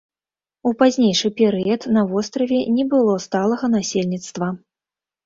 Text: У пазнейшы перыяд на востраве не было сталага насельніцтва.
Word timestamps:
У 0.67 0.69
пазнейшы 0.79 1.27
перыяд 1.41 1.85
на 1.97 2.05
востраве 2.13 2.59
не 2.79 2.83
было 2.95 3.13
сталага 3.27 3.71
насельніцтва. 3.75 4.49